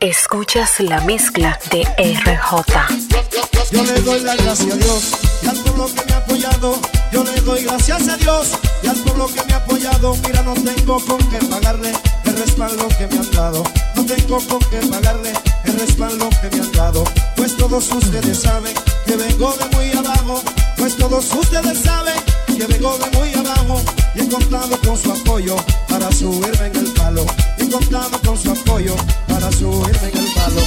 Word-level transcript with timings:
Escuchas 0.00 0.80
la 0.80 1.02
mezcla 1.02 1.58
de 1.70 1.82
RJ. 1.82 2.56
Yo 3.70 3.84
le 3.84 4.00
doy 4.00 4.20
la 4.20 4.34
gracia 4.34 4.72
a 4.72 4.76
Dios 4.78 5.12
y 5.42 5.46
al 5.46 5.56
pueblo 5.58 5.86
que 5.94 6.04
me 6.06 6.12
ha 6.14 6.16
apoyado. 6.16 6.80
Yo 7.12 7.22
le 7.22 7.40
doy 7.42 7.64
gracias 7.64 8.08
a 8.08 8.16
Dios 8.16 8.48
y 8.82 8.86
al 8.86 8.96
pueblo 8.96 9.26
que 9.26 9.44
me 9.44 9.52
ha 9.52 9.56
apoyado. 9.58 10.16
Mira, 10.26 10.42
no 10.42 10.54
tengo 10.54 11.04
con 11.04 11.18
qué 11.28 11.36
pagarle 11.44 11.92
el 12.24 12.34
respaldo 12.34 12.88
que 12.96 13.06
me 13.08 13.18
han 13.18 13.30
dado. 13.30 13.62
No 13.94 14.06
tengo 14.06 14.38
con 14.48 14.58
qué 14.70 14.78
pagarle 14.90 15.34
el 15.64 15.78
respaldo 15.78 16.30
que 16.30 16.56
me 16.56 16.62
han 16.62 16.72
dado. 16.72 17.04
Pues 17.36 17.54
todos 17.58 17.92
ustedes 17.92 18.38
saben 18.40 18.74
que 19.04 19.16
vengo 19.16 19.52
de 19.52 19.76
muy 19.76 19.92
abajo. 19.92 20.42
Pues 20.78 20.96
todos 20.96 21.30
ustedes 21.34 21.78
saben 21.78 22.16
que 22.46 22.64
vengo 22.64 22.96
de 22.96 23.18
muy 23.18 23.34
abajo. 23.34 23.82
Y 24.14 24.20
he 24.20 24.28
contado 24.30 24.80
con 24.80 24.96
su 24.96 25.12
apoyo 25.12 25.56
para 25.90 26.10
subirme 26.10 26.68
en 26.68 26.76
el 26.76 26.92
palo. 26.94 27.26
Contado 27.70 28.20
con 28.26 28.36
su 28.36 28.50
apoyo 28.50 28.96
para 29.28 29.50
subirme 29.52 30.08
en 30.08 30.18
el 30.18 30.32
palo. 30.34 30.62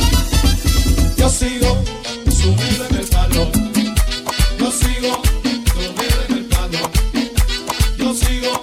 Yo 1.17 1.29
sigo 1.29 1.83
subido 2.31 2.85
en 2.89 2.95
el 2.95 3.07
palo. 3.07 3.51
Yo 4.57 4.71
sigo 4.71 5.21
subido 5.73 6.23
en 6.29 6.37
el 6.37 6.45
palo. 6.45 6.79
Yo 7.97 8.13
sigo 8.13 8.61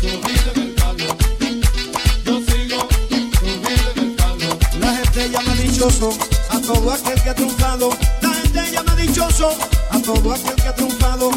subido 0.00 0.52
en 0.54 0.62
el 0.62 0.74
palo. 0.74 1.16
Yo 2.26 2.40
sigo 2.44 2.88
subido 3.40 3.92
en 3.94 3.98
el 3.98 4.16
palo. 4.16 4.58
La 4.80 4.94
gente 4.94 5.30
llama 5.30 5.54
dichoso 5.54 6.10
a 6.50 6.60
todo 6.60 6.92
aquel 6.92 7.22
que 7.22 7.30
ha 7.30 7.34
triunfado. 7.34 7.90
La 8.20 8.34
gente 8.34 8.70
llama 8.70 8.94
dichoso 8.96 9.56
a 9.90 9.98
todo 10.00 10.32
aquel 10.32 10.54
que 10.56 10.68
ha 10.68 10.74
triunfado. 10.74 11.30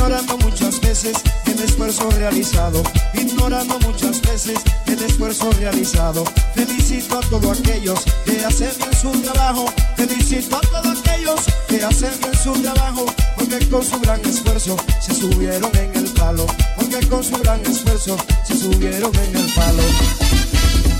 Ignorando 0.00 0.38
muchas 0.38 0.80
veces 0.80 1.18
el 1.44 1.60
esfuerzo 1.62 2.08
realizado. 2.12 2.82
Ignorando 3.12 3.78
muchas 3.80 4.18
veces 4.22 4.58
el 4.86 5.02
esfuerzo 5.02 5.50
realizado. 5.52 6.24
Felicito 6.54 7.18
a 7.18 7.20
todos 7.20 7.60
aquellos 7.60 8.00
que 8.24 8.42
hacen 8.42 8.70
bien 8.78 8.94
su 8.94 9.10
trabajo. 9.20 9.66
Felicito 9.96 10.56
a 10.56 10.60
todos 10.62 11.00
aquellos 11.00 11.40
que 11.68 11.84
hacen 11.84 12.18
bien 12.18 12.34
su 12.34 12.52
trabajo. 12.62 13.04
Porque 13.36 13.68
con 13.68 13.84
su 13.84 14.00
gran 14.00 14.20
esfuerzo 14.24 14.74
se 15.02 15.14
subieron 15.14 15.70
en 15.76 15.94
el 15.94 16.10
palo. 16.14 16.46
Porque 16.76 17.06
con 17.06 17.22
su 17.22 17.36
gran 17.36 17.60
esfuerzo 17.60 18.16
se 18.48 18.56
subieron 18.56 19.14
en 19.14 19.36
el 19.36 19.52
palo. 19.52 19.82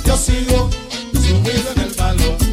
Yo 0.04 0.16
sigo 0.18 0.68
subido 1.14 1.72
en 1.74 1.80
el 1.80 1.94
palo. 1.94 2.49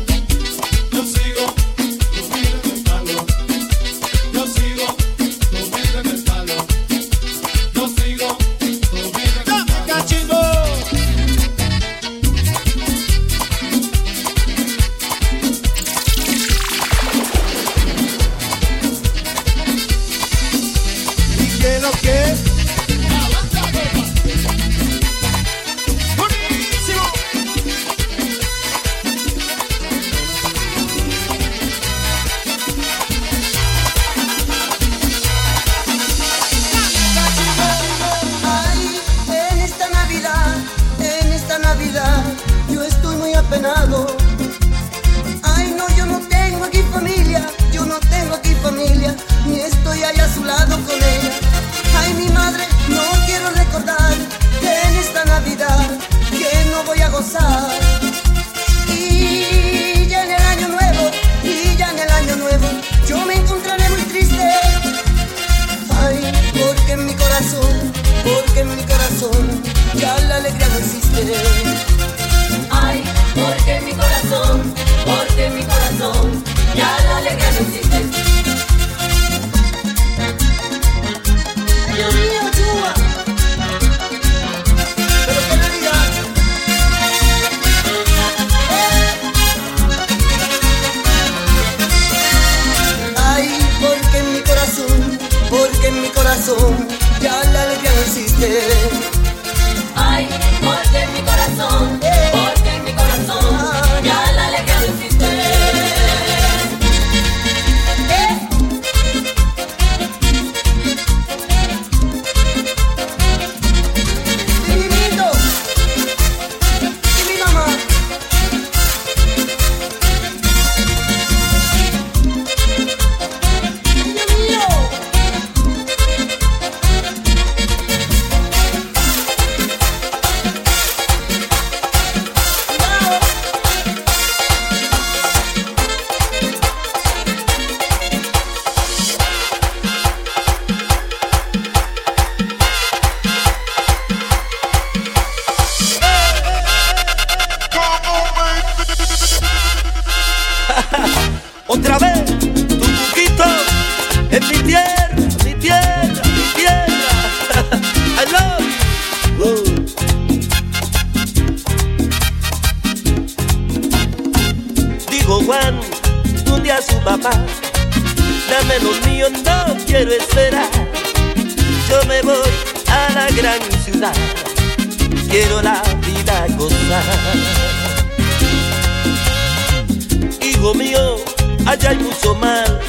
Allá 181.67 181.89
hay 181.89 181.97
mucho 181.97 182.33
mal. 182.35 182.79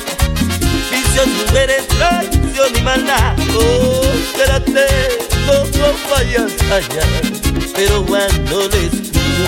Vicios, 0.90 1.26
mujeres, 1.28 1.86
traición 1.88 2.76
y 2.76 2.80
maldad. 2.82 3.36
Oh, 3.54 4.02
espérate, 4.14 4.86
no, 5.46 5.64
no 5.78 5.88
vayas 6.10 6.52
allá. 6.70 7.04
Pero 7.75 8.04
Juan 8.04 8.30
no 8.50 8.60
le 8.69 8.86
escuchó. 8.86 9.46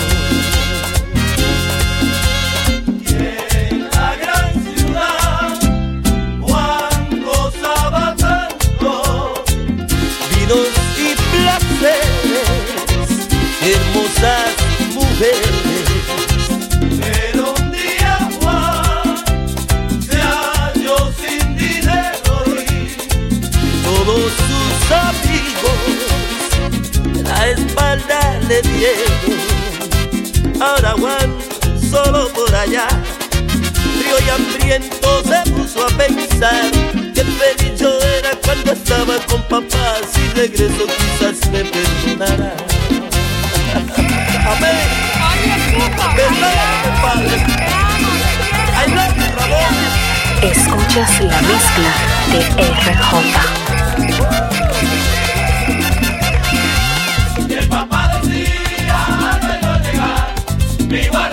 En 3.17 3.89
la 3.89 4.15
gran 4.21 4.53
ciudad, 4.75 5.59
Juan 6.41 7.23
gozaba 7.23 8.15
tanto. 8.17 9.43
Vinos 10.29 10.67
y 10.97 11.15
placeres, 11.31 12.49
hermosas 13.61 14.51
mujeres. 14.93 15.60
Le 28.51 28.61
dieron. 28.63 29.31
por 32.33 32.53
allá. 32.55 32.87
Frío 33.97 34.17
y 34.25 34.29
hambriento 34.29 35.23
se 35.23 35.51
puso 35.51 35.85
a 35.85 35.89
pensar. 35.89 36.71
Qué 37.15 37.23
feliz 37.23 37.79
yo 37.79 37.91
era 38.17 38.31
cuando 38.43 38.73
estaba 38.73 39.15
con 39.29 39.41
papá. 39.43 40.01
Si 40.11 40.21
regreso 40.35 40.85
quizás 40.97 41.49
me 41.51 41.63
perdonará. 41.63 42.53
Amén. 44.53 44.87
Perdóname 46.15 46.89
padre. 47.01 47.37
I 48.75 48.85
love 48.93 49.15
you 49.15 49.29
Ramón. 49.37 49.75
Escuchas 50.41 51.11
la 51.21 51.39
mezcla 51.41 51.91
de 52.31 52.39
RJ. 52.63 54.50
Mi 60.91 60.99
igual 60.99 61.30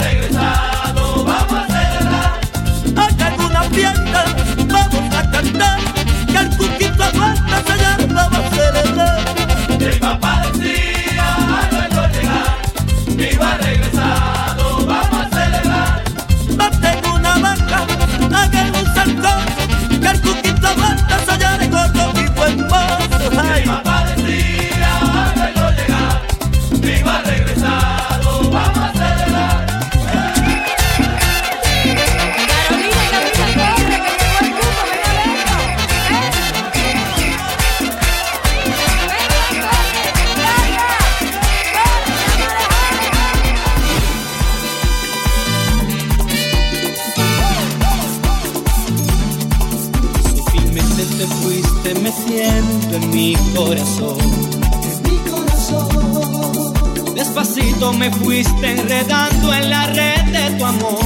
Me 57.79 58.11
fuiste 58.11 58.73
enredando 58.73 59.55
en 59.55 59.71
la 59.71 59.87
red 59.87 60.25
de 60.33 60.51
tu 60.59 60.65
amor. 60.65 60.99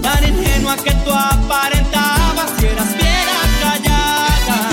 Tan 0.00 0.24
ingenua 0.24 0.76
que 0.76 0.92
tú 1.04 1.10
aparentabas 1.10 2.52
y 2.62 2.66
eras 2.66 2.88
fiera 2.96 3.40
callada. 3.60 4.70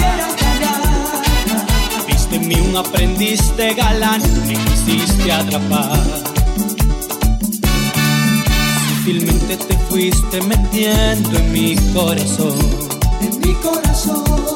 Viste 2.07 2.35
en 2.35 2.47
mí 2.47 2.55
un 2.55 2.77
aprendiz 2.77 3.55
de 3.57 3.73
galán, 3.73 4.21
me 4.47 4.53
quisiste 4.53 5.31
atrapar. 5.31 5.99
Sutilmente 8.89 9.57
te 9.57 9.77
fuiste 9.89 10.41
metiendo 10.41 11.39
en 11.39 11.51
mi 11.51 11.75
corazón. 11.93 12.55
En 13.21 13.39
mi 13.39 13.53
corazón. 13.55 14.48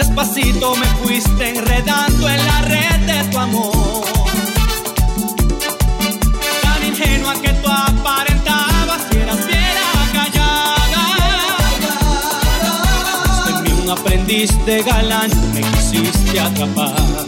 Despacito 0.00 0.74
me 0.76 0.86
fuiste 1.04 1.50
enredando 1.50 2.26
en 2.26 2.46
la 2.46 2.62
red 2.62 3.00
de 3.00 3.22
tu 3.30 3.38
amor. 3.38 4.02
Tan 6.62 6.86
ingenua 6.86 7.34
que 7.34 7.50
tú 7.50 7.68
aparentabas 7.68 9.02
y 9.12 9.16
eras 9.18 9.36
fiera 9.44 9.82
callada. 10.14 11.04
En 13.48 13.62
mí 13.62 13.72
un 13.82 13.90
aprendiz 13.90 14.50
de 14.64 14.82
galán, 14.82 15.30
me 15.52 15.60
quisiste 15.60 16.40
atrapar. 16.40 17.26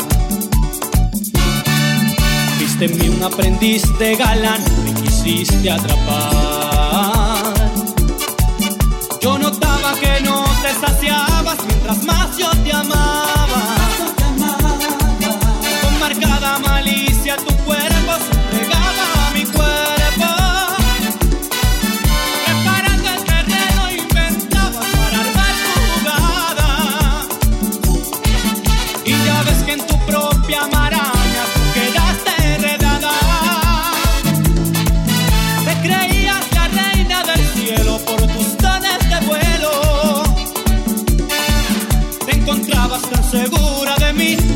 Viste 2.58 2.86
en 2.86 2.98
mí 2.98 3.08
un 3.10 3.22
aprendiz 3.22 3.82
de 3.98 4.16
galán, 4.16 4.64
me 4.82 4.94
quisiste 4.94 5.70
atrapar. 5.70 7.52
Yo 9.20 9.38
no 9.38 9.52
mientras 11.92 12.04
más 12.04 12.38
yo 12.38 12.50
te 12.62 12.72
amaba. 12.72 13.41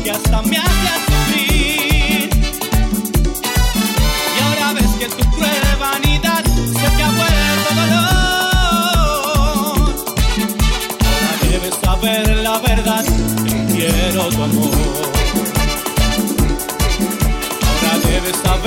Que 0.07 0.11
hasta 0.13 0.41
me 0.43 0.57
hacías 0.57 1.01
sufrir. 1.05 2.29
Y 4.35 4.39
ahora 4.45 4.73
ves 4.73 4.91
que 4.99 5.07
tu 5.09 5.23
cruel 5.31 5.77
vanidad 5.81 6.43
se 6.45 6.87
te 6.95 7.03
ha 7.03 7.11
vuelto 7.19 7.69
dolor. 7.81 8.07
Ahora 11.03 11.31
debes 11.51 11.75
saber 11.83 12.23
la 12.37 12.57
verdad, 12.59 13.05
quiero 13.73 14.21
tu 14.29 14.43
amor. 14.43 14.75
Ahora 17.67 17.93
debes 18.07 18.37
saber 18.37 18.66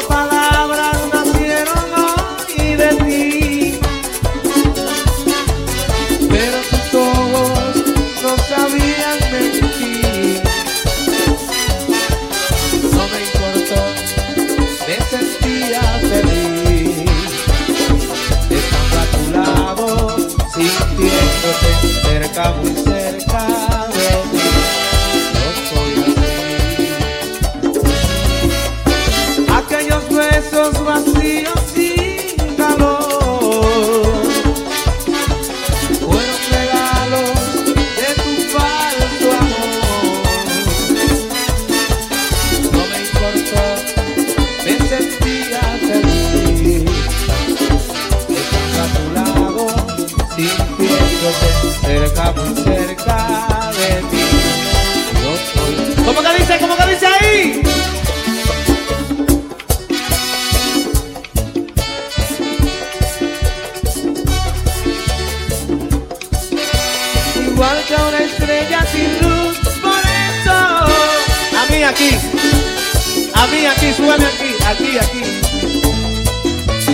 A 73.41 73.47
mí 73.47 73.65
aquí, 73.65 73.91
súbeme 73.93 74.25
aquí, 74.25 74.55
aquí, 74.67 74.97
aquí. 74.99 75.21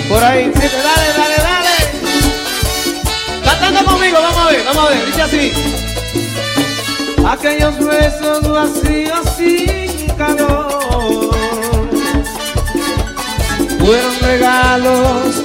Por 0.07 0.23
ahí, 0.23 0.49
sí, 0.55 0.61
dale, 0.61 1.07
dale, 1.17 1.37
dale. 1.43 1.75
Cantando 3.43 3.83
conmigo, 3.83 4.17
vamos 4.21 4.37
a 4.37 4.51
ver, 4.51 4.63
vamos 4.63 4.85
a 4.85 4.89
ver, 4.89 5.05
dice 5.05 5.21
así. 5.21 5.51
Aquellos 7.27 7.77
besos 7.79 8.49
vacíos 8.49 9.29
sin 9.35 10.07
calor 10.15 11.35
fueron 13.79 14.19
regalos. 14.21 15.43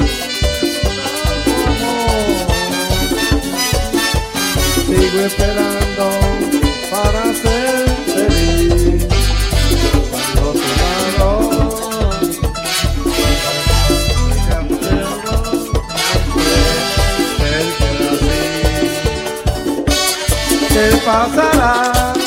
Sigo 4.86 5.20
esperando 5.20 5.81
¿Qué 20.72 20.96
pasará 21.04 22.21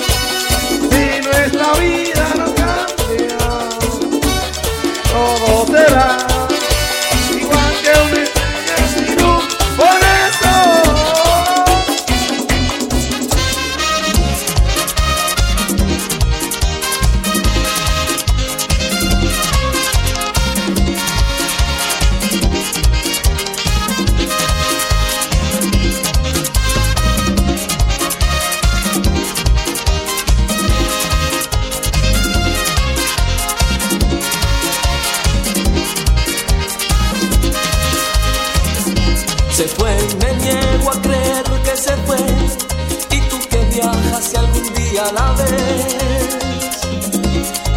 si 44.22 44.36
algún 44.38 44.74
día 44.74 45.04
la 45.14 45.32
ves, 45.34 46.38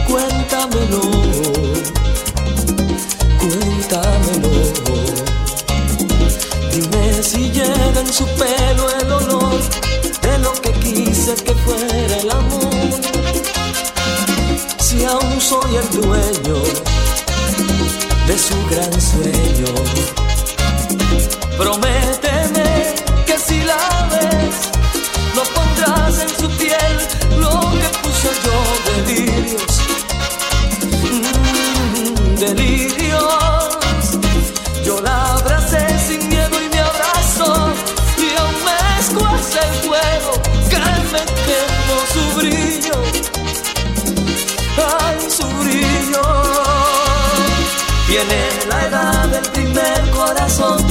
cuéntamelo, 0.07 1.00
cuéntamelo. 3.41 4.50
Dime 6.73 7.23
si 7.23 7.50
llega 7.50 8.00
en 8.00 8.12
su 8.12 8.25
pelo 8.27 8.91
el 9.00 9.12
olor 9.12 9.61
de 10.23 10.38
lo 10.38 10.53
que 10.53 10.73
quise 10.73 11.35
que 11.35 11.55
fuera 11.55 12.17
el 12.17 12.31
amor. 12.31 12.71
Si 14.79 15.05
aún 15.05 15.41
soy 15.41 15.77
el 15.77 16.00
dueño 16.00 16.28
escuece 39.19 39.59
el 39.59 39.75
fuego 39.89 40.33
que 40.71 40.79
me 41.13 41.23
quemó 41.47 41.99
su 42.13 42.39
brillo. 42.39 42.97
Ay, 45.01 45.31
su 45.31 45.47
brillo. 45.61 46.23
Viene 48.09 48.49
la 48.69 48.87
edad 48.87 49.29
del 49.29 49.51
primer 49.51 50.11
corazón 50.11 50.87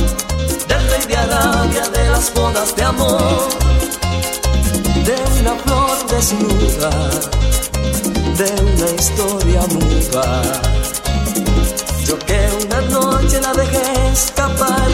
del 0.67 0.89
rey 0.89 1.05
de 1.07 1.17
Arabia 1.17 1.89
de 1.89 2.09
las 2.09 2.33
bodas 2.33 2.75
de 2.75 2.83
amor, 2.83 3.47
de 5.03 5.15
una 5.39 5.55
flor 5.55 6.07
desnuda, 6.09 6.89
de 8.37 8.49
una 8.61 8.89
historia 9.01 9.61
muda. 9.67 10.41
Yo 12.05 12.19
que 12.19 12.49
una 12.65 12.81
noche 12.81 13.41
la 13.41 13.53
dejé 13.53 14.11
escapar 14.13 14.89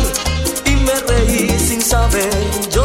y 0.66 0.76
me 0.78 0.94
reí 1.08 1.60
sin 1.60 1.82
saber 1.82 2.32
llorar. 2.72 2.83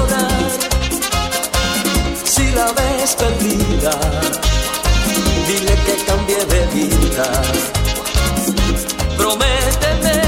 Perdida, 3.15 3.93
dile 5.47 5.75
que 5.87 6.05
cambié 6.05 6.45
de 6.45 6.67
vida. 6.75 7.27
Prométeme 9.17 10.23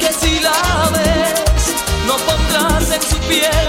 que 0.00 0.10
si 0.20 0.40
la 0.40 0.90
ves, 0.94 1.64
no 2.06 2.16
pondrás 2.26 2.90
en 2.96 3.02
su 3.02 3.16
piel 3.28 3.63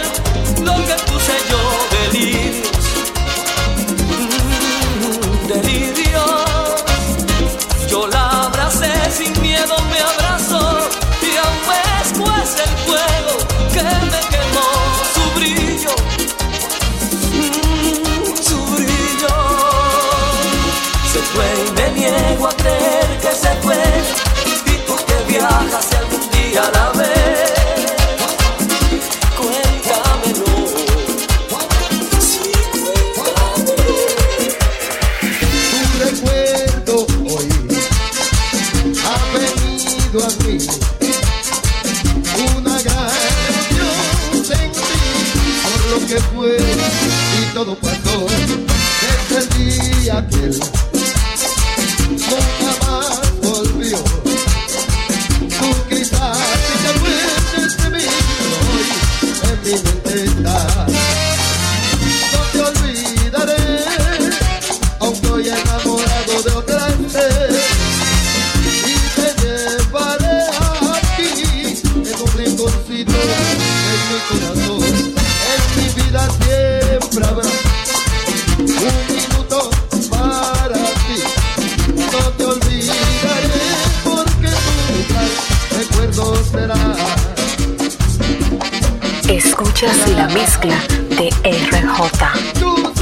todo 47.56 47.95
Escuchas 89.86 90.18
la 90.18 90.28
mezcla 90.30 90.76
de 91.10 91.30
RJ. 91.44 92.95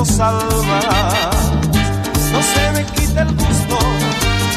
nos 0.00 0.08
salvará. 0.08 1.30
No 2.32 2.40
se 2.42 2.72
me 2.72 2.84
quita 2.94 3.20
el 3.22 3.34
gusto 3.34 3.78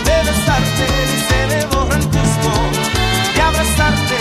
de 0.05 0.15
besarte, 0.27 0.85
ni 1.09 1.17
se 1.29 1.39
me 1.49 1.65
borra 1.65 1.95
el 1.97 2.05
gusto 2.05 2.51
de 3.35 3.41
abrazarte. 3.41 4.19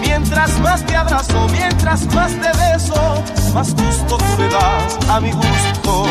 Mientras 0.00 0.58
más 0.60 0.86
te 0.86 0.94
abrazo, 0.94 1.48
mientras 1.50 2.06
más 2.14 2.32
te 2.32 2.50
beso, 2.64 3.24
más 3.54 3.74
gusto 3.74 4.18
tú 4.18 4.42
le 4.42 4.48
das 4.48 4.98
a 5.08 5.20
mi 5.20 5.32
gusto. 5.32 6.06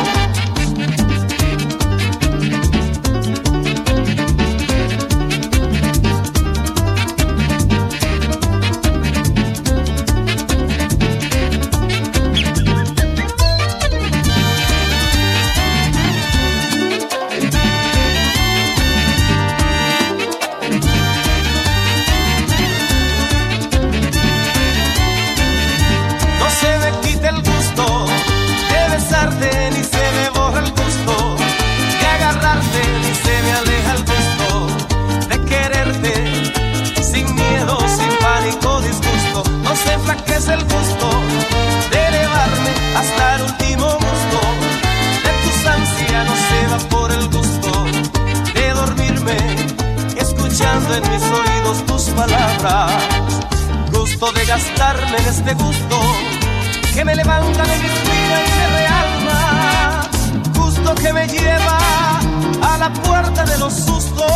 la 62.86 62.94
puerta 63.02 63.44
de 63.46 63.58
los 63.58 63.74
sustos, 63.74 64.32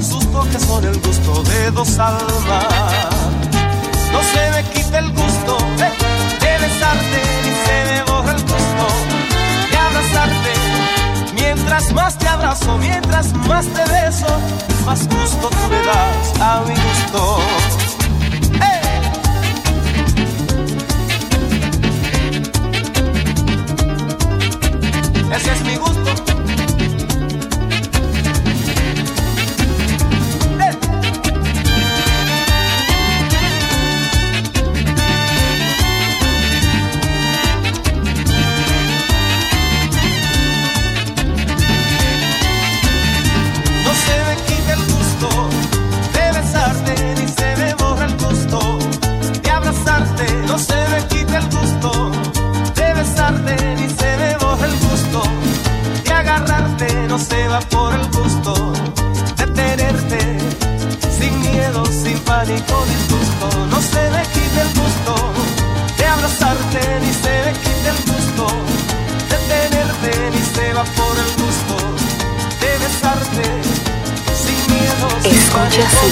sustos 0.00 0.46
que 0.48 0.58
son 0.58 0.84
el 0.84 1.00
gusto 1.00 1.42
de 1.44 1.70
dos 1.70 1.98
almas. 2.00 2.66
No 4.12 4.20
se 4.32 4.50
me 4.50 4.64
quita 4.72 4.98
el 4.98 5.10
gusto 5.12 5.56
de 5.78 6.58
besarte, 6.62 7.20
ni 7.44 7.52
se 7.64 7.76
me 7.90 8.02
borra 8.10 8.32
el 8.32 8.42
gusto 8.42 8.86
de 9.70 9.76
abrazarte. 9.76 10.52
Mientras 11.34 11.92
más 11.92 12.18
te 12.18 12.26
abrazo, 12.26 12.76
mientras 12.78 13.32
más 13.48 13.66
te 13.66 13.84
beso, 13.92 14.26
más 14.84 15.06
gusto 15.08 15.48
tú 15.48 15.70
le 15.70 15.84
das 15.86 16.40
a 16.40 16.62
mi 16.66 16.74
gusto. 16.74 17.38
¡Eh! 18.62 19.02
Ese 25.36 25.52
es 25.52 25.60
mi 25.62 25.76
gusto. 25.76 26.33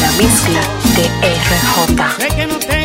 la 0.02 0.10
mezcla 0.12 0.60
de 0.96 1.04
RJ. 1.28 2.81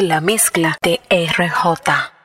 La 0.00 0.20
mezcla 0.20 0.76
de 0.82 1.00
RJ. 1.08 2.19